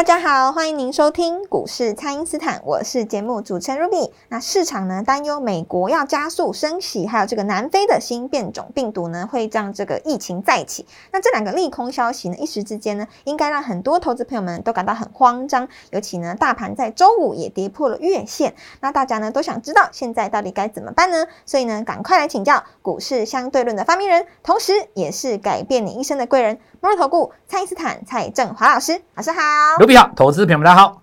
[0.00, 4.10] 大家好，欢迎您收听股市蔡因斯坦，我是节目主持人 Ruby。
[4.30, 10.86] 那市场呢担忧美国要加速升息，还有这个南非的新变种病毒呢会让这个疫情再起。
[11.12, 15.68] 那这两个利空消息呢，一时之间呢，应该让很多投资朋友们都感到很慌张。
[15.90, 21.26] 尤其呢，大盘在周五也跌破了月线，那大家呢都想知道现在到底该怎么办呢？
[21.44, 26.58] 所以呢，赶快来请教股市相对论的发明人，同时也是改变你一生的贵人。
[26.82, 29.40] 摩尔投顾蔡因斯坦蔡振华老师，老师好，
[30.14, 31.02] 投资朋友们大家好。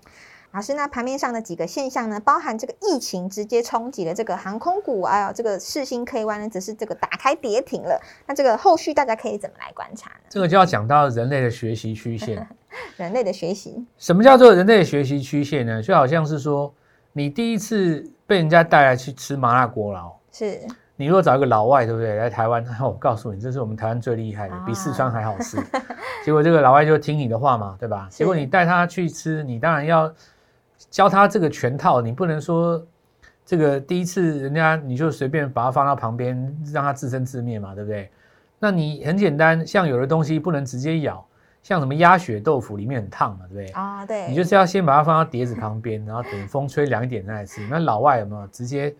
[0.52, 8.00] 老师那，盘面上的几个现象呢，包含这个疫情直接冲击了这个航空股，还有这个世星 KY 呢，只是这个打开跌停了。
[8.26, 10.20] 那这个后续大家可以怎么来观察呢？
[10.30, 12.48] 这个就要讲到人类的学习曲线。
[12.96, 15.82] 人类的学习，什么叫做人类的学习曲线呢？
[15.82, 16.72] 就好像是说，
[17.12, 20.58] 你第一次被人家带来去吃麻辣锅了，是。
[20.96, 22.16] 你如果找一个老外，对不对？
[22.16, 25.56] 来台湾，我告诉你，这是我们台湾最厉害的，比四川还好吃。
[26.28, 28.06] 结果这个老外就听你的话嘛，对吧？
[28.10, 30.12] 结果你带他去吃，你当然要
[30.90, 32.86] 教他这个全套，你不能说
[33.46, 36.36] 这个第一次人家你就随便把它放到旁边，
[36.70, 38.10] 让它自生自灭嘛，对不对？
[38.58, 41.26] 那你很简单，像有的东西不能直接咬，
[41.62, 43.66] 像什么鸭血豆腐里面很烫嘛，对不对？
[43.68, 44.28] 啊，对。
[44.28, 47.66] 你就是要先把它放到碟子旁边，然后等风吹凉一点再来吃。
[47.70, 48.94] 那老外有没有直接？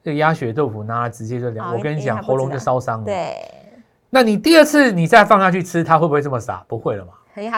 [0.00, 3.04] 这个鸭血豆腐拿来直接就凉，我跟你讲，喉咙就烧伤了。
[3.06, 3.34] 对，
[4.10, 6.64] 那你第二次你再放下去吃，他会不会这么傻？
[6.66, 7.12] 不会了嘛，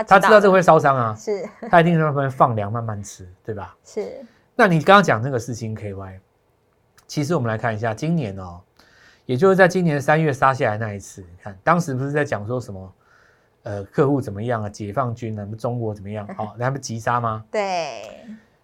[0.07, 1.15] 他知道这会烧伤啊。
[1.15, 3.77] 是，他一定在那边放凉，慢慢吃，对吧？
[3.85, 4.25] 是。
[4.57, 6.19] 那你刚刚讲那个四星 KY，
[7.07, 8.61] 其实我们来看一下，今年哦，
[9.27, 12.93] 也就是在今年三月杀下来那一次，你看当时不是在讲说什么，
[13.63, 16.29] 呃，客户怎么样啊，解放军啊，中国怎么样？
[16.37, 17.45] 好， 那不急杀吗？
[17.51, 18.03] 对。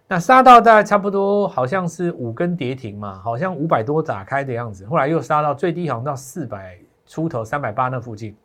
[0.09, 4.85] 那杀到大概差不多，好像是五根跌停嘛，好像五百多打开的样子。
[4.85, 8.35] 后来又杀到最低，好像到四百出头，三百八那附近。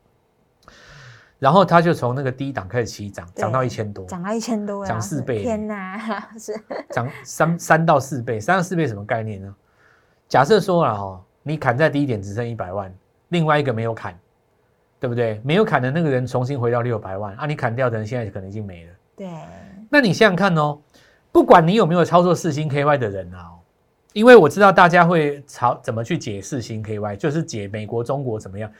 [1.38, 5.42] 然后他就从那个低档开始起涨，涨到一千多，涨到一千多，涨四倍。
[5.42, 5.98] 天哪，
[6.38, 6.54] 是
[6.90, 9.52] 涨三三到四倍，三到四倍什么概念呢？
[10.28, 12.94] 假设说了哈，你砍在低点只剩一百万，
[13.30, 14.16] 另外一个没有砍，
[15.00, 15.40] 对不对？
[15.44, 18.92] 没有砍的那个人重新回到六百万，啊，你砍掉的人现在可能已经没了。
[19.16, 19.28] 对，
[19.90, 20.78] 那你想想看哦。
[21.32, 23.50] 不管你有没有操作四星 KY 的人啊，
[24.12, 28.70] 因为我知道大家会朝怎么去解释新 KY，就是解美国、中国怎么样。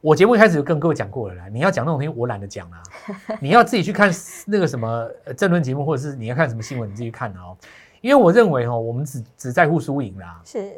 [0.00, 2.82] 我节目一开始就跟各位讲过了啦，你要讲那种东西，我懒得讲啊。
[3.40, 4.10] 你要自己去看
[4.46, 7.56] 那个什么政论节目，或者是你要看什么新闻，你自己看哦。
[8.00, 10.40] 因为我认为哦，我们只只在乎输赢啦。
[10.44, 10.72] 是，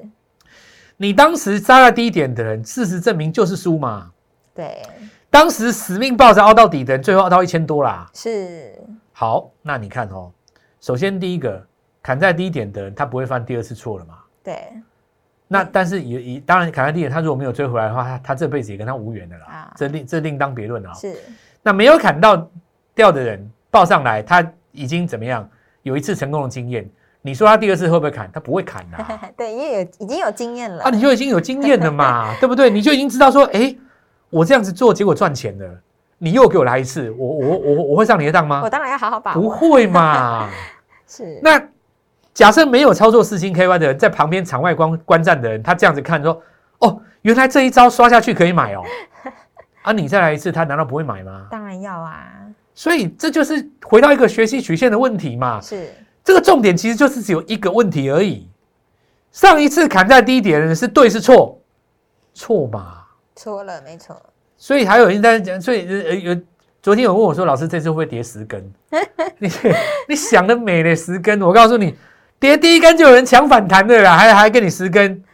[0.98, 4.12] 你当时杀在低点的人，事实证明就是输嘛。
[4.54, 4.82] 对，
[5.30, 8.08] 当时死命抱着凹到底的人，最后凹到一千多啦。
[8.12, 8.78] 是，
[9.12, 10.30] 好，那你看哦。
[10.82, 11.66] 首先，第一个
[12.04, 14.18] 砍在低点的人，他不会犯第二次错了嘛？
[14.42, 14.54] 对。
[15.48, 19.46] 那但是也也当然砍在低点，他如果没有追回来的话，他他这辈子也跟他无缘的啦。
[19.46, 20.92] 啊，这另这另当别论啊。
[20.92, 21.16] 是。
[21.62, 22.46] 那没有砍到
[22.94, 25.48] 掉的人报上来，他已经怎么样？
[25.82, 26.88] 有一次成功的经验，
[27.22, 28.30] 你说他第二次会不会砍？
[28.32, 28.98] 他不会砍的。
[29.36, 30.84] 对，因为有已经有经验了。
[30.84, 32.68] 啊，你就已经有经验了嘛， 对不对？
[32.68, 33.74] 你就已经知道说，哎，
[34.30, 35.80] 我这样子做，结果赚钱了。
[36.18, 38.60] 你又给我来一次，我我我我会上你的当吗？
[38.62, 39.42] 我当然要好好把握。
[39.42, 40.48] 不会嘛。
[41.06, 41.62] 是，那
[42.34, 46.42] 假设没有操作四星 KY 的人，在旁边场外观观战的人，他这样子看说
[46.80, 48.82] ：“哦，原来这一招刷下去可以买哦。
[49.82, 51.46] ”啊，你再来一次，他难道不会买吗？
[51.50, 52.26] 当然要啊。
[52.74, 55.60] 所以这就是回到一个学习曲线的问题嘛。
[55.60, 55.88] 是，
[56.24, 58.48] 这个重点其实就是只有一个问题而已。
[59.30, 61.60] 上一次砍在低点的人是对是错？
[62.34, 63.04] 错嘛？
[63.36, 64.20] 错了，没错。
[64.56, 66.36] 所以还有人在讲，所以呃有。
[66.82, 68.62] 昨天有问我说：“老师，这次会不会跌十根？”
[69.40, 69.50] 你
[70.06, 71.40] 你想的美嘞，十根！
[71.40, 71.96] 我告诉你，
[72.44, 75.24] 跌第一根就有人抢反弹的啦，还还给你十根，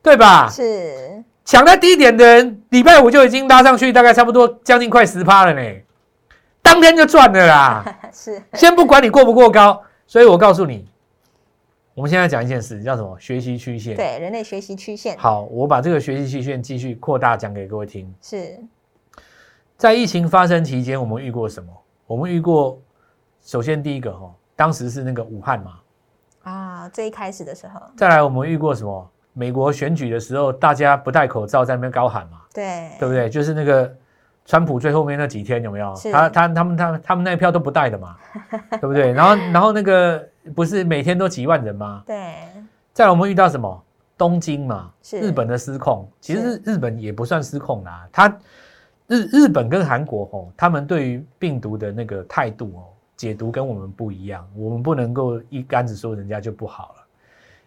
[0.00, 0.48] 对吧？
[0.48, 5.80] 是抢在低点的人，礼拜五就已经拉上去，大概差不多将近快十趴了呢，
[6.62, 7.98] 当天就赚了啦。
[8.14, 10.88] 是，先不管你过不过高，所以我告诉你，
[11.94, 13.18] 我们现在讲一件事，叫什么？
[13.18, 13.96] 学习曲线。
[13.96, 15.18] 对，人类学习曲线。
[15.18, 18.14] 好，我把这个学习曲线继续扩大讲给各位听。
[18.22, 18.56] 是。
[19.76, 21.72] 在疫情发生期间，我们遇过什么？
[22.06, 22.80] 我们遇过，
[23.44, 25.72] 首先第一个哈，当时是那个武汉嘛，
[26.42, 27.80] 啊，最一开始的时候。
[27.96, 29.10] 再来，我们遇过什么？
[29.32, 33.30] 美国选举的时候，大家不戴口罩在那边高喊嘛，对，对不对？
[33.30, 33.90] 就是那个
[34.44, 35.94] 川普最后面那几天有没有？
[36.12, 38.16] 他他他们他他们那一票都不带的嘛，
[38.78, 39.12] 对不对？
[39.12, 40.22] 然后然后那个
[40.54, 42.02] 不是每天都几万人吗？
[42.06, 42.34] 对，
[42.92, 43.82] 再来我们遇到什么？
[44.18, 48.06] 东京嘛，日本的失控，其实日日本也不算失控啦。
[48.12, 48.28] 他
[49.08, 52.80] 日日本跟韩国哦，他们对于病毒的那个态度哦，
[53.22, 54.44] 解读跟我们不一样。
[54.56, 57.04] 我们不能够一竿子说人家就不好了，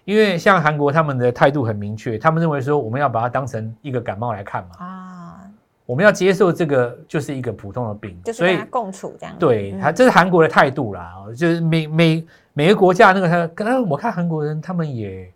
[0.04, 5.40] 因为像韩国他们的态度很明确，他们认为说我们要把它当成一个感冒来看嘛，啊，
[5.86, 9.34] 我们要接受这个就是一个普通的病，所以就是跟他共处这样。
[9.34, 15.32] 嗯对他，这是韩国的态度啦，哦就是每每每个国家那个他，可能我看韩国人他们也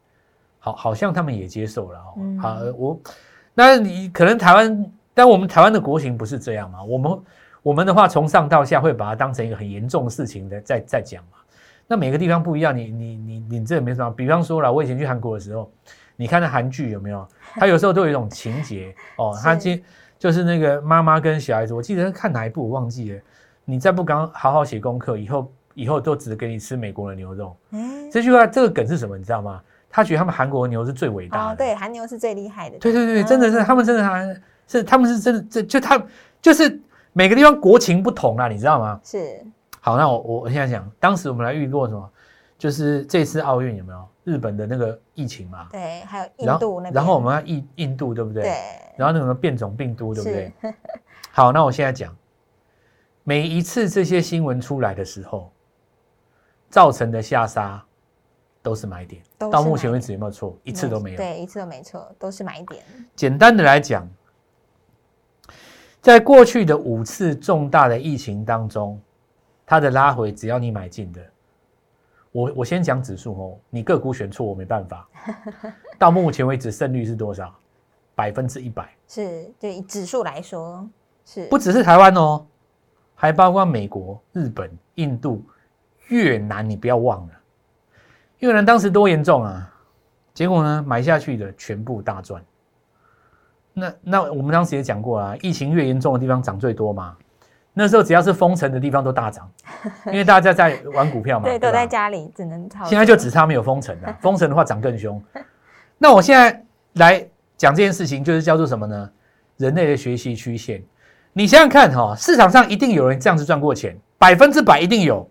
[0.59, 2.13] 好，好像他们也接受了哦。
[2.17, 2.99] 嗯好，我
[3.53, 6.83] 那你可能台湾，但我们台湾的国情不是这样嘛？
[6.83, 7.17] 我们
[7.61, 11.37] 我们的话从上到下会把它当成一个很严重的事情的在在讲嘛。
[11.87, 14.09] 那每个地方不一样，你你你你这也没什么。
[14.11, 15.71] 比方说了，我以前去韩国的时候，
[16.15, 17.27] 你看那韩剧有没有？
[17.55, 19.83] 它有时候都有一种情节哦，它是今
[20.17, 23.19] 就是那个妈妈跟小孩子，我记得看哪一部我忘记了。
[23.65, 27.55] 你再不刚好好写功课，以后以后都只给你吃美国的牛肉。
[27.71, 29.17] 嗯，这句话这个梗是什么？
[29.17, 29.61] 你知道吗？
[29.89, 31.53] 他觉得他们韩国的牛是最伟大的。
[31.53, 32.77] 哦，对，韩牛是最厉害的。
[32.77, 35.99] 对对对，嗯真的是他们真的还是他们是真的这就他
[36.41, 36.79] 就是
[37.13, 38.99] 每个地方国情不同啦，你知道吗？
[39.03, 39.43] 是
[39.81, 42.09] 好，那我我我现在讲，当时我们来预过什么？
[42.57, 45.67] 就是这次奥运有没有日本的那个疫情嘛？
[45.71, 48.43] 对，还有印度那边，然后我们要印印度对不对？
[48.43, 48.53] 对
[48.97, 50.53] 然后那个变种病毒对不对？
[51.31, 52.13] 好，那我现在讲，
[53.23, 55.49] 每一次这些新闻出来的时候，
[56.69, 57.81] 造成的下杀
[58.61, 59.21] 都是买点。
[59.37, 60.57] 到目前为止有没有错？
[60.65, 61.17] 一次都没有。
[61.17, 62.83] 对，一次都没错，都是买点。
[63.15, 64.05] 简单的来讲，
[66.01, 68.99] 在过去的五次重大的疫情当中，
[69.65, 71.21] 它的拉回，只要你买进的，
[72.31, 75.07] 我我先讲指数哦，你个股选错我没办法。
[75.99, 77.53] 到目前为止胜率是多少？
[78.15, 80.85] 百分之一百，是，对以指数来说
[81.25, 82.45] 是不只是台湾哦，
[83.15, 85.41] 还包括美国、日本、印度、
[86.07, 87.33] 越南，你不要忘了，
[88.39, 89.73] 越南当时多严重啊！
[90.33, 92.43] 结果呢，买下去的全部大赚。
[93.73, 97.15] 那那我们当时也讲过啊，疫情越严重的地方涨最多嘛。
[97.73, 99.49] 那时候只要是封城的地方都大涨，
[100.07, 102.83] 因为大家在玩股票嘛， 对，都在家里只能炒。
[102.83, 105.21] 现在就只差没有封城了，封城的话涨更凶。
[105.97, 107.25] 那我现在来
[107.55, 109.09] 讲这件事情，就是叫做什么呢？
[109.57, 110.83] 人类的学习曲线。
[111.31, 115.29] 你想想看哈、市场上一定有人这样子赚过钱，百分之百一定有。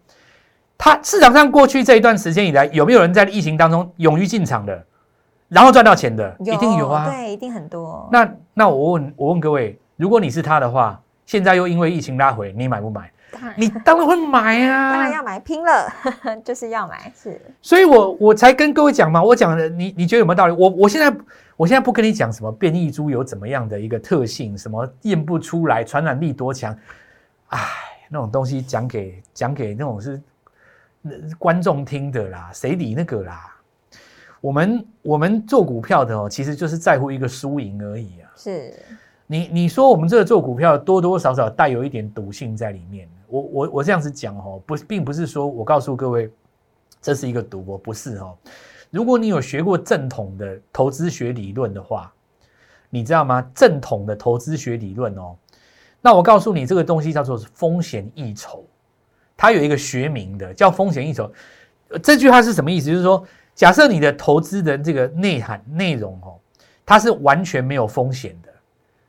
[0.78, 4.86] 他市场上过去这一段时间以来，有没有人在疫情当中勇于进场的，
[5.48, 6.36] 然后赚到钱的？
[6.40, 7.08] 一定有啊。
[7.10, 8.08] 对，一定很多。
[8.12, 13.10] 那那我问我问各位，如果你是他的话，现在又因为疫情拉回，你买不买？
[13.30, 14.90] 当然你当然会买啊！
[14.90, 15.86] 当然要买，拼了
[16.42, 20.54] 就是要买，是所以我我才跟各位讲嘛，我讲的你你觉得有没有道理？
[20.54, 21.14] 我我现在
[21.54, 26.74] 我现在不跟你讲什么变异株有怎么样的一个特性，什么验不出来，传染力多强，
[27.48, 27.58] 唉，
[28.08, 30.18] 那种东西讲给讲给那种是
[31.02, 33.54] 呃观众听的啦，谁理那个啦？
[34.40, 38.30] 我们我们做股票的哦，其实就是在乎一个输赢而已啊。
[38.36, 38.72] 是，
[39.26, 43.08] 你你说我们这个做股票多多少少带有一点赌性在里面。
[43.26, 46.30] 我我我这样子讲哦，不并不是说我告诉各位
[47.02, 48.36] 这是一个赌博，不是哦。
[48.90, 52.10] 如果你有学过正统的投资学理论的话，
[52.88, 53.46] 你知道吗？
[53.54, 55.36] 正统的投资学理论哦，
[56.00, 58.64] 那我告诉你这个东西叫做风险溢酬，
[59.36, 61.30] 它有一个学名的叫风险溢酬。
[61.88, 62.86] 呃这句话是什么意思？
[62.86, 63.22] 就是说，
[63.58, 66.38] 假设你的投资的这个内涵内容哦，
[66.86, 68.48] 它是完全没有风险的，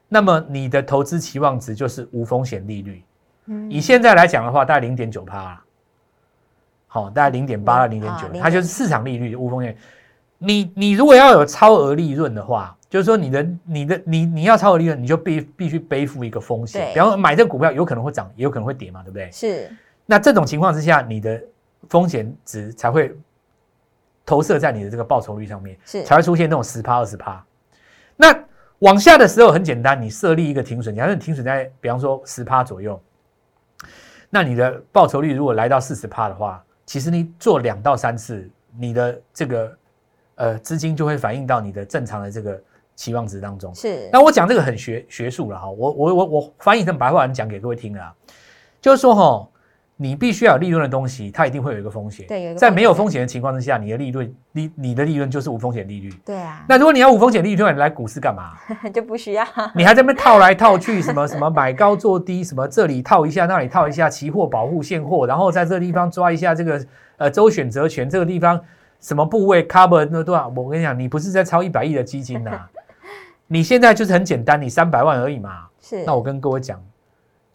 [0.08, 3.04] 那么你的投资期望值就是无风险利率。
[3.46, 5.62] 嗯以现在来讲的话，大概零点九趴，
[6.88, 9.78] 好，大概零点八到零点九，它就是市场利率无风险。
[10.40, 16.82] 你你如果要有超额利润的话，就是说你的你的你你要超额利润，你就必必须背负一个风险。
[16.82, 19.30] 对比方说买这个股票有可能会涨，也有可能会跌嘛，对不对？
[19.32, 19.70] 是
[20.08, 21.40] 那这种情况之下，你的
[21.88, 23.16] 风险值才会
[24.30, 25.76] 投射在你的这个报酬率上面。
[25.84, 27.44] 是才会出现那种十趴二十趴。
[28.16, 28.28] 那
[28.80, 33.02] 往下的时候很简单，你设立一个停损，假设你停损在比方说十趴左右，
[34.30, 39.78] 那你的报酬率如果来到四十趴的话，其实你做两到三次，你的这个
[40.36, 42.62] 呃资金就会反映到你的正常的这个
[42.96, 43.74] 期望值当中。
[43.74, 48.14] 是，那我讲这个很学学术了哈，我我我我翻译成白话文讲给各位听啊，
[48.80, 49.50] 就是说哈，
[50.02, 52.26] 你必须要有利润的东西，它一定会有一个风险。
[52.26, 56.10] 对在没有风险的情况之下，你的利润利你的利润就是无风险利率。
[56.26, 58.54] 对啊，那如果你要无风险利率，你来股市干嘛？
[58.94, 66.86] 就不需要 你还在那边套来套去，什么什么买高做低，什么这里套一下，那里套一下，期货保护现货，然后在这个地方抓一下这个
[67.18, 68.58] 呃周选择权，这个地方
[69.02, 70.48] 什么部位 cover 那多少？
[70.56, 72.52] 我跟你讲，你不是在超一百亿的基金呐、
[73.48, 75.66] 你现在就是很简单，你三百万而已嘛。
[75.82, 76.82] 是，那我跟各位讲，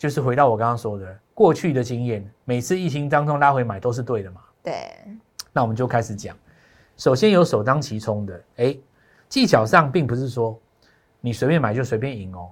[0.04, 4.42] 就是回到我刚刚说的，过去的经验，每次疫情当中拉回买都是对的嘛。
[4.62, 4.74] 对，
[5.50, 6.36] 那我们就开始讲，
[6.98, 8.76] 首先有首当其冲的，哎，
[9.30, 10.60] 技巧上并不是说
[11.22, 12.50] 你随便买就随便赢哦，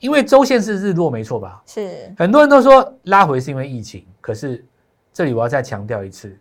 [0.00, 1.62] 因为周线是日落没错吧？
[1.64, 4.62] 是很多人都说拉回是因为疫情，可是
[5.14, 6.38] 这里我要再强调一次，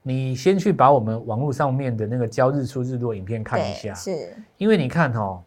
[0.00, 5.42] 你先去把我们网络上面的那个教日出日落影片看一下，是因为你看哦，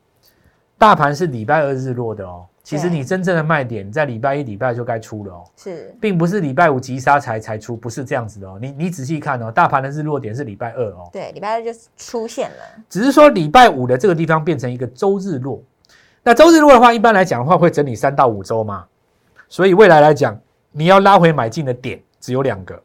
[0.78, 8.60] 大盘是礼拜二日落的哦，其实你真正的卖点在礼拜一、礼拜二就该出了哦，是并不是礼拜五急杀才才出，不是这样子的哦。
[8.62, 12.58] 你你仔细看哦，大盘的日落点是礼拜二哦，对，礼拜二就出现了，
[12.90, 15.64] 只是说礼拜五的这个地方变成一个周日落。
[16.24, 18.86] 那周日落的话，一般来讲的话会整理三到五周嘛，
[19.48, 20.38] 所以未来来讲，
[20.74, 22.84] 你要拉回买进的点只有两个。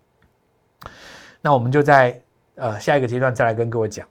[1.41, 2.23] 那我们就在
[2.55, 4.07] 呃下一个阶段再来跟各位讲。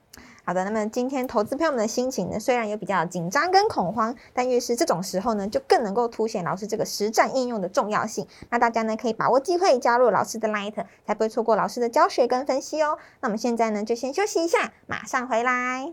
[0.52, 8.26] 好的，那么今天投资朋友们的心情呢，虽然有比较紧张跟恐慌，但越是这种时候呢，就更能够凸显老师这个实战应用的重要性。
[8.50, 10.74] 那大家呢可以把握机会加入老师的 Light，
[11.06, 12.98] 才不会错过老师的教学跟分析哦。
[13.20, 15.90] 那我们现在呢就先休息一下，马上回来。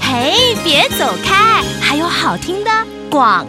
[0.00, 2.70] 嘿，别走开，还有好听的
[3.08, 3.46] 广。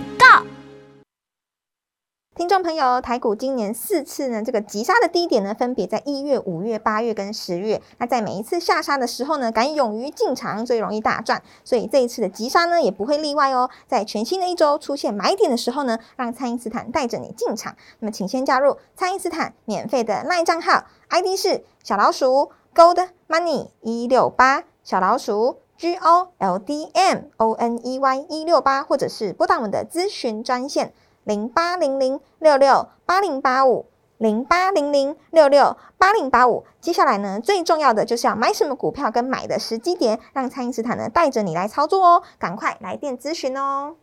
[2.35, 7.79] 听众朋友，台股今年四次呢，这个急杀的低点呢，分别在一月、五月、八月跟十月。
[7.99, 13.69] 那在每一次下杀的时候呢，敢勇于进场最容易大赚，所以这一次的急杀呢，也不会例外哦。
[13.87, 17.75] 在全新的一周出现买点的时候呢，让蔡因斯坦带着你进场。
[17.99, 30.93] 那么，请先加入蔡因斯坦免费的赖账号，ID 是小老鼠 Gold Money 一六八，小老鼠 G O L D M O N E Y 一六八，或者是拨打我们的咨询专线。
[31.23, 33.85] 零八零零六六八零八五
[34.17, 36.65] 零八零零六六八零八五。
[36.79, 43.95] 接下来呢，最重要的就是要买什么股票跟买的时机点，让蔡因斯坦呢带着你来操作哦，赶快来电咨询哦。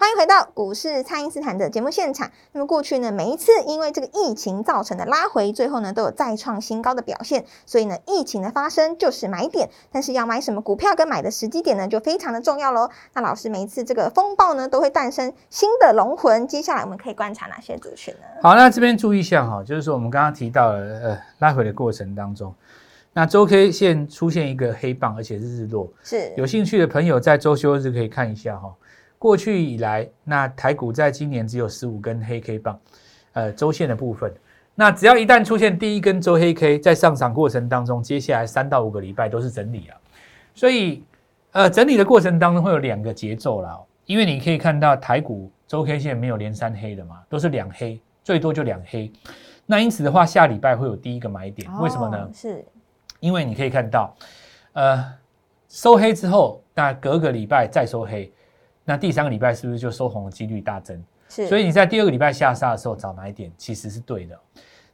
[0.00, 2.30] 欢迎回到股市，蔡因斯坦的节目现场。
[2.52, 7.44] 那么过去呢，每一次因为这个疫情造成的拉回，最后呢都有再创新高的表现。
[7.66, 12.88] 所以呢，疫情的发生就是买点，但是要买什么股票跟买的时机点呢，就非常的重要喽。
[13.14, 16.46] 那老师每一次这个风暴呢，都会诞生新的龙魂。
[16.46, 18.20] 接下来我们可以观察哪些族群呢？
[18.40, 22.54] 好，那这边注意一下哈，就是说我们刚刚提到了呃拉回的过程当中，
[23.14, 25.92] 那周 K 线出现一个黑棒，而且是日落。
[26.04, 28.72] 是有兴趣的朋友在周休日可以看一下哈。
[29.18, 32.80] 过去以来，那台股在今年只有十五根黑 K 棒，
[33.32, 34.32] 呃，周线的部分。
[34.74, 39.96] 那只要一旦出现第一根周黑 K，在上涨过程当中，接下来三到五个礼拜都是整理啊。
[40.54, 41.02] 所以，
[41.50, 49.10] 呃，整理的过程当中会有两个节奏啦、哦，因为你可以看到台股周 K 线没有连三黑的嘛，都是两黑，最多就两黑。
[49.66, 52.30] 那因此的话，下礼拜会有第一个买点，为什么呢哦？
[52.32, 52.64] 是
[53.18, 54.16] 因为你可以看到，
[54.74, 55.04] 呃，
[55.68, 58.32] 收黑之后，那隔个礼拜再收黑，
[58.88, 60.98] 那第三个礼拜是不是就收红的几率大增？
[61.28, 64.38] 是，所以你在第二个礼拜下杀的时候找买点，其实是对的。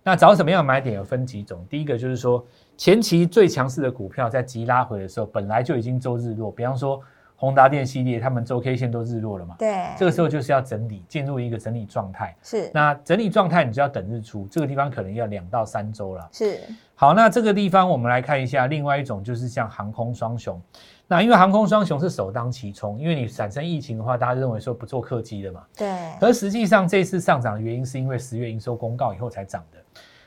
[0.02, 2.44] 那找什么样的买点有分几种，第一个就是说
[2.76, 7.00] 前期最强势的股票在急拉回的时候，本来就已经周日落，比方说
[7.36, 12.34] 宏达电系列，他们周 K 线都日落了嘛，对，这个时候就是要整理，进入一个整理状态。
[12.42, 16.28] 是那整理状态你就要等日出，这个地方可能要两到三周了。
[16.32, 16.60] 是
[16.94, 20.60] 好，那这个地方我们来看一下，另外一种就是像航空双雄。
[21.06, 25.62] 那因为航空双雄是首当其冲，因为你产生疫情的话，大家认为说不做客机的嘛。
[25.76, 25.88] 对，
[26.20, 29.78] 而实际上这次上涨的原因是因为十月营收公告以后才涨的。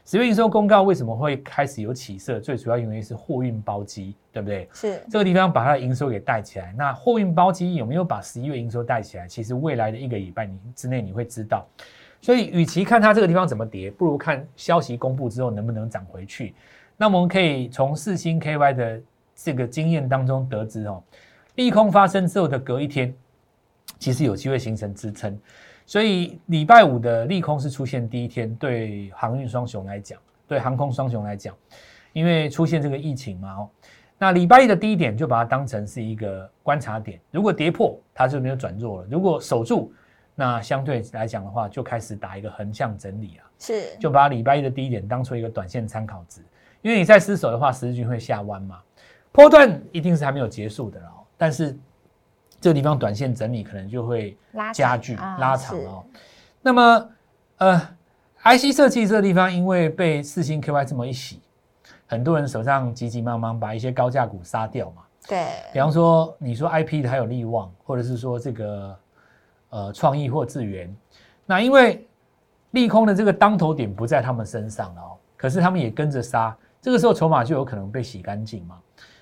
[0.08, 2.40] 十月营收公告为什么会开始有起色？
[2.40, 4.70] 最主要原因是货运包机，对不对？
[4.72, 6.74] 是这个地方把它的营收给带起来。
[6.78, 9.28] 那货运包机有没有把十一月营收带起来？
[9.28, 11.68] 其实未来的一个礼拜你之内你会知道。
[12.22, 16.56] 所以，与其看它这个地方怎么跌，不如看消息公布之后能不能涨回去。
[16.96, 19.02] 那我们可以从四星 KY 的
[19.36, 21.04] 这个经验当中得知哦，
[21.56, 23.14] 利空发生之后的隔一天，
[24.00, 25.38] 其实有机会形成支撑。
[25.88, 31.56] 所以礼拜五的利空是出现第一天，对航运双雄来讲，对航空双雄来讲，
[32.12, 33.70] 因为出现这个疫情嘛哦，
[34.18, 39.94] 那礼拜一的低点就把它当成是一个观察点，如果跌破，它就没有转弱了；如果守住，
[40.36, 43.96] 那相对来讲的话，就开始打一个横向整理啊，是。
[43.98, 46.42] 就把礼拜一的低点当做一个短线参考值，
[46.82, 48.82] 因为你在失守的话，十字均会下弯嘛，
[49.32, 51.80] 波段一定是还没有结束的哦，但是
[52.60, 56.04] 这个地方短线整理可能就会拉加剧、拉长哦。
[56.62, 57.10] 那么，
[57.58, 57.80] 呃
[58.44, 61.42] ，IC 设计这个地方，因为被四星 KY 这么一洗，
[62.08, 65.04] 很多人手上急急忙忙把一些高价股杀掉嘛。
[65.28, 69.00] 对，比方说，你说 IP 的还有利旺，或者是说这个
[69.70, 70.94] 呃创意或智源，
[71.46, 72.08] 那因为
[72.72, 78.78] 利空的这个当头点不在他们身上了哦，可是他们也跟着杀，这个时候筹码就有可能被洗干净嘛。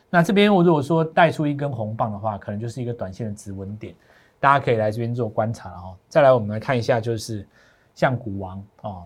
[0.10, 3.94] 那这边我如果说带出一根红棒的话，可能就是一个短线的止稳点，
[4.40, 5.96] 大家可以来这边做观察哦。
[6.08, 7.46] 再来，我们来看一下，就是
[7.94, 9.04] 像股王哦，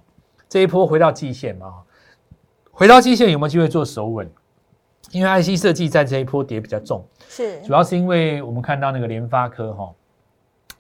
[0.48, 1.82] 这一波回到季线嘛，
[2.72, 4.30] 回到季线有没有机会做守稳？
[5.12, 9.92] 因为 IC 设计在这一波跌比较重，是主要是因为我们看到那个联发科哈，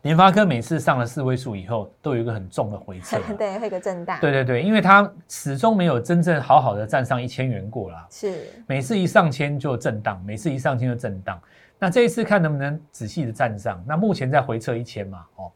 [0.03, 8.47] 联发科每次上了四位数以后，都有一个很重的回撤， 对，会有个震荡，对对对，因为它始终没有真正好好的站上一千元过啦，是。
[8.65, 11.39] 每次一上千就震荡，每次一上千就震荡。
[11.77, 15.51] 那这一次看能不能仔细的站上，那目前在回撤一千嘛，哦，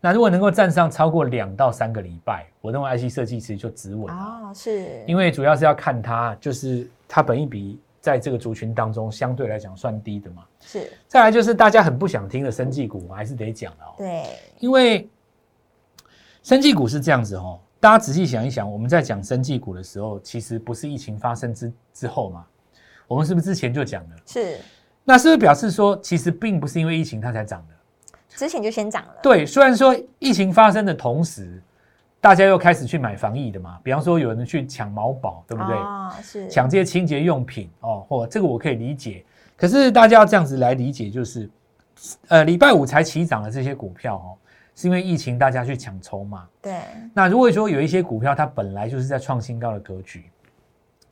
[0.00, 5.02] 那如果能够站上超过两到三个礼拜，我认为 IC 设计其实就止稳了，哦，是。
[5.06, 10.44] 因为主要是要看它，就是它本一比在这个族群当中相对来讲算低的嘛。
[10.60, 14.24] 是，再来就是大家很不想听的生技股，我还是得讲了哦，对，
[14.58, 15.08] 因为
[16.42, 22.46] 生技股是这样子哦，大家仔细想一想，我们在讲生技股的时候，其实不是疫情发生之之后嘛，
[23.06, 24.16] 我们是不是之前就讲了？
[24.26, 24.58] 是
[25.04, 27.74] 那是不是表示说，其实并不是因为疫情它才涨的？
[28.36, 31.60] 之前就先涨了，对，虽然说疫情发生的同时，
[32.20, 35.76] 大家又开始去买防疫的嘛，比方说有人去抢毛宝，对不对？
[35.76, 39.24] 哦，是抢这些清洁用品哦，或这个我可以理解。
[39.56, 41.48] 可是大家要这样子来理解，就是
[42.28, 44.34] 呃，礼拜五才起涨的这些股票哦，
[44.74, 46.46] 是因为疫情大家去抢筹码。
[46.60, 46.80] 对，
[47.14, 50.24] 那如果说有一些股票它本来就是在创新高的格局，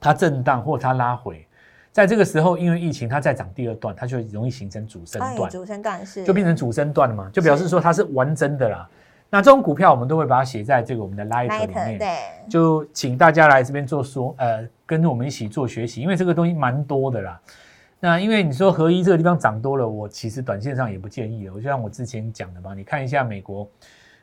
[0.00, 1.46] 它震荡或它拉回，
[1.92, 8.88] 在这个时候因为疫情它再涨第二段，它就容易形成主升段，哎主升段是就变成主升段了嘛，就表示说它是完真的啦。
[9.28, 12.09] 那这种股票我们都会把它写在这个我们的 Light 里面，对，
[12.49, 17.40] 就请大家来这边做说，呃，跟着我们一起做学习，因为这个东西蛮多的啦。
[17.99, 21.54] 那因为你说合一这个地方涨多了，我其实短线上也不建议了。
[21.54, 23.68] 我就像我之前讲的嘛，你看一下美国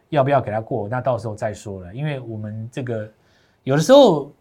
[0.09, 1.93] 要不要给它过，那到时候再说了。
[1.93, 3.09] 因为我们这个
[3.63, 4.31] 有的时候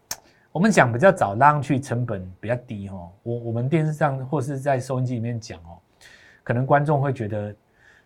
[0.51, 3.09] 我们讲比较早拉上去，成本比较低哦。
[3.23, 5.81] 我我们电视上或是在收音机里面讲哦，
[6.43, 7.53] 可能观众会觉得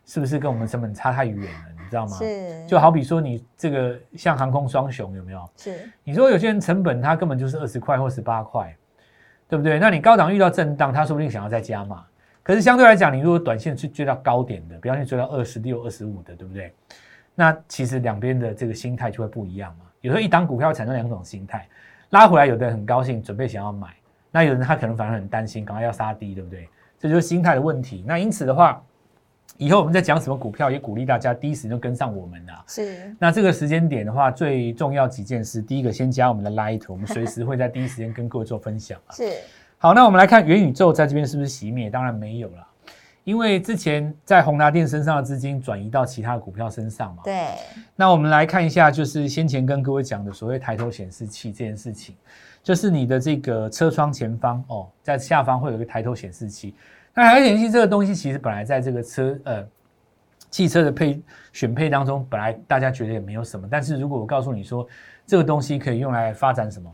[0.08, 2.18] 是不是跟我们成本差太远了，你知道吗？
[2.18, 5.48] 是就好比说你这个像航空双雄有没有？
[5.58, 8.76] 是你说有些人成本他根本就是二十块或十八块，
[9.48, 9.78] 对不对？
[9.78, 12.06] 那你高档遇到震荡，他说不定想要再加嘛。
[12.42, 16.74] 可是相对来讲，你如果短线去追到高点的，比方去追到二十六、二十五的，对不对？
[17.36, 19.86] 那其实两边的这个心态就会不一样嘛。
[20.00, 21.68] 有时候一档股票产生两种心态，
[22.12, 23.90] 拉回来，有的人很高兴，准备想要买；
[24.32, 26.70] 那有人他可能反而很担心，赶快要杀低，对不对？
[26.98, 28.06] 这就是心态的问题。
[28.08, 28.82] 那因此的话，
[29.58, 32.64] 以后我们在讲什么股票，也鼓励大家第一时间就跟上我们啊。
[32.68, 39.12] 是那这个时间点的话，最重要几件事，第一个先加我们的 Light，我们随时会在第一时间跟各位做分享啊。
[39.14, 39.34] 是
[39.80, 41.90] 好，那我们来看元宇宙在这边是不是熄灭？
[41.90, 42.68] 当然没有了，
[43.24, 47.24] 因为之前在宏达电身上的资金转移到其他股票身上嘛。
[47.24, 47.48] 对，
[47.96, 52.16] 那我们来看一下，就是先前跟各位讲的所谓抬头显示器这件事情，
[52.62, 56.76] 就是你的这个车窗前方哦，在下方会有一个抬头显示器。
[57.18, 59.68] 那抬头显示器这个东西，其实本来在这个车呃
[60.52, 61.20] 汽车的配
[61.52, 64.88] 选配当中，本来大家觉得也没有什么，但是如果我告诉你说
[65.26, 66.90] 这个东西可以用来发展什么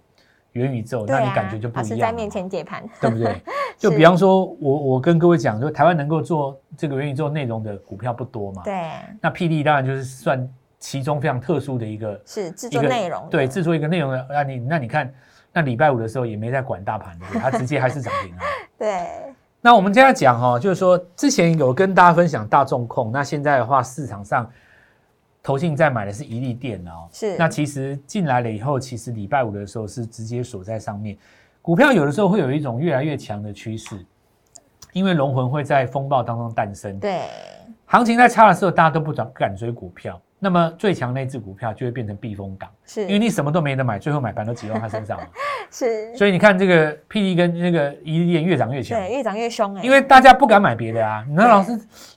[0.54, 3.36] 元宇宙，那你感觉就不一样在面前解盘，对不对？
[3.78, 8.62] 就比方说，我我跟各位讲，说台湾能够做这个元宇宙内容的股票不多嘛。。
[8.64, 10.48] 对，那霹雳当然就是算
[10.80, 14.26] 其中非常特殊的一个是制作内容的，对，制作一个内容的。
[14.30, 15.14] 那你那你看，
[15.52, 17.42] 那礼拜五的时候也没在管大盘，对不对？
[17.42, 18.40] 它直接还是涨停啊。
[18.78, 19.34] 对，
[19.66, 24.46] 那我们现在讲哈、哦，就是说之前有跟大家分享大众控，那现在的话市场上
[25.42, 27.08] 投信在买的是一利电哦。
[27.14, 31.18] 是那其实进来了以后，其实礼拜五的时候是直接锁在上面。
[31.62, 34.06] 股票有的时候会有一种越来越强的趋势，
[34.92, 37.00] 因为龙魂会在风暴当中诞生。
[37.00, 37.22] 对，
[37.86, 45.26] 行情在差的时候，大家都不敢敢追股票，那么最强那只股票就会变成避风港，是因为你什么都没得买，最后买盘都挤到它身上了。
[45.72, 51.26] 是，所以你看这个霹雳跟那个一利电越涨越强，对，越涨越凶哎，因为大家不敢买别的啊。
[51.30, 51.72] 你说老师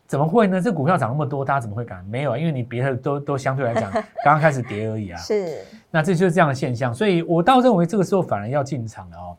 [0.08, 0.60] 怎么会呢？
[0.60, 2.04] 这股票涨那么多，大家怎么会敢？
[2.06, 3.88] 没有啊，因为你别的都都相对来讲
[4.24, 5.16] 刚刚开始跌而已啊。
[5.18, 5.58] 是
[5.88, 9.36] 那这就是这样的现象，所以我倒认为这个时候反而要进场了哦。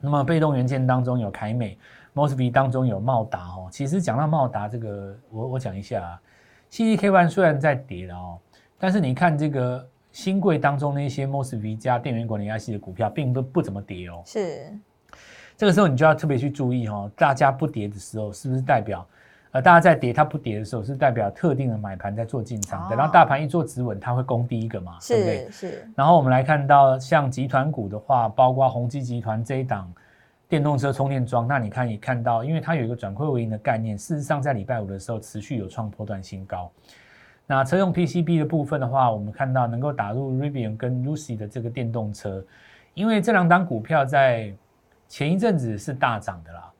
[0.00, 1.76] 那么被动元件当中有凯美
[2.14, 3.68] m o s b y 当中有茂达哦。
[3.70, 6.20] 其实讲到茂达这个，我我讲一下啊
[6.70, 8.38] ，CDK One 虽然在跌了哦，
[8.78, 14.22] 但是你看这个新贵当中那些 m o s b y 加电源管理 IC 的股票，并不不怎么跌哦。
[14.24, 14.72] 是，
[15.56, 19.06] 这个时候你就要特别去注意哦，大家不跌的时候，是不是代表
[19.50, 25.44] 呃大家在跌它不跌的时候，是代表特定的买盘在做进场，哦等到大盘一做止稳，它会攻第一个嘛，对不对？
[25.50, 29.92] 是是，然后我们来看到像集团股的话，包括宏基集团这一档
[30.48, 36.70] 电动车充电桩，那你看也看到，因为它有一个转亏为盈的概念，事实上在礼拜五的时候持续有创波段新高。
[37.46, 42.42] 那车用 PCB 的部分的话，我们看到能够打入 Rivian 跟 Lucy 的这个电动车，
[42.94, 44.52] 因为这两档股票在
[45.06, 46.72] 前一阵子是大涨的啦。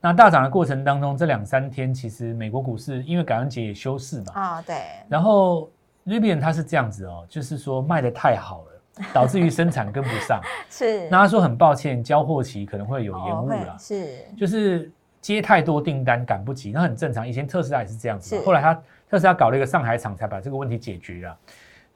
[0.00, 4.76] 那大涨的过程当中，这两三天其实美国股市因为感恩节也休市嘛，啊、对，
[5.08, 5.68] 然后
[6.06, 8.75] Rivian 它是这样子哦，就是说卖的太好了，
[9.12, 10.40] 导致于生产跟不上。
[10.70, 17.26] 是，那他说很抱歉，交货期可能会有延误了，是，就是接太多订单赶不及，那很正常。
[17.26, 18.74] 以前特斯拉也是这样子后来他
[19.08, 21.36] 特斯拉搞了一个上海厂，才把这个问题解决了。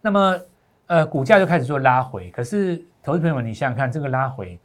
[0.01, 0.39] 那么
[0.87, 2.31] 呃，股价就开始做拉回。
[2.31, 4.59] 可是投资朋友们，你想想看，这个拉回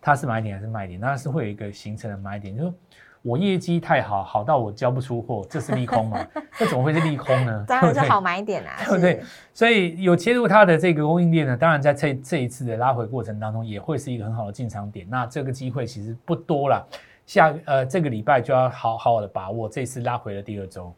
[0.00, 1.00] 它是买点还是卖点？
[1.00, 2.74] 那是会有一个形成的买点，就是说
[3.22, 6.26] 我业绩太好，好到我交不出货，这是利空嘛？
[6.58, 7.64] 这怎么会是利空呢？
[7.68, 9.22] 当然是好买点啊，对不对？
[9.54, 15.06] 所以有切入它的这个供应链呢，当然在这这一次的拉回过程当中，也会是一个很好的进场点。
[15.08, 16.86] 那这个机会其实不多了，
[17.24, 20.92] 下呃这个礼拜就要好好的把握这次拉回的第二周。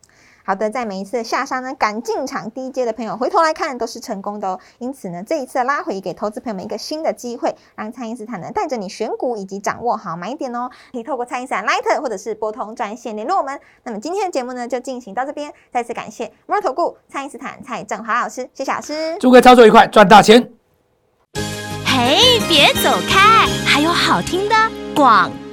[0.46, 4.60] 好的，在每一次的下杀呢，敢进场低阶的朋友，回头来看都是成功的哦。
[4.78, 10.70] 因此呢，这一次的拉回给投资朋友们一个新的机会，让蔡因斯坦呢带着你选股以及掌握好买点哦。
[10.92, 13.58] 可以透过蔡因斯坦 Light 或者是拨通专线联络我们。
[13.84, 19.16] 那么今天的节目呢就进行到这边，再次感谢摩尔投顾蔡因斯坦蔡振华老师，谢谢老师。
[19.18, 20.52] 祝各位操作愉快，赚大钱！
[21.86, 24.54] 嘿，别走开，还有好听的
[24.94, 25.43] 广告。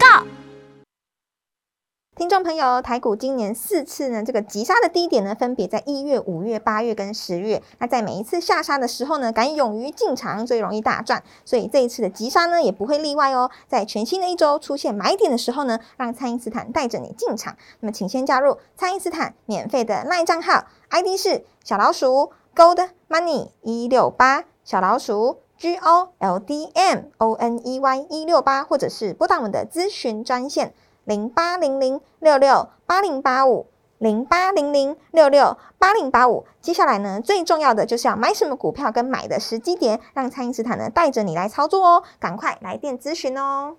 [2.22, 7.64] 听众朋友，台股今年四次呢，这个急杀的低点呢，分别在一月、五月、八月跟十月。
[7.80, 11.24] 那在每一次下杀的时候呢，敢勇于进场，最容易大赚。
[11.44, 13.50] 所以这一次的急杀呢，也不会例外哦。
[13.68, 17.58] 在全新的一周出现买点的时候呢，让蔡因斯坦带着你进场。
[17.80, 30.76] 那么，请先加入蔡因斯坦免费的赖账号，ID 是小老鼠 Gold Money 一六八，小老鼠 G O L D M O N E Y 一六八，或者是拨打我们的咨询专线。
[31.06, 36.46] 零八零零六六八零八五零八零零六六八零八五。
[36.62, 43.76] 接下来呢，最重要的就是要买什么股票跟买的时机点，让蔡因斯坦呢带着你来操作哦，赶快来电咨询哦。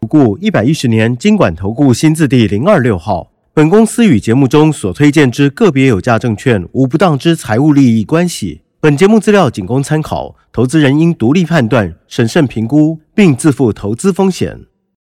[0.00, 3.30] 不顾一百一十年经管投顾新字第零二六号。
[3.52, 8.62] 本公司与节目中所推荐之个别有价证券无不当之财务利益关系。
[8.78, 14.64] 本节目资料仅供参考，投资人应独立判断、审慎评估，并自负投资风险。